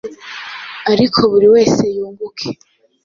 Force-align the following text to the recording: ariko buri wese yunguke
ariko 0.91 1.19
buri 1.31 1.47
wese 1.55 1.81
yunguke 1.95 2.47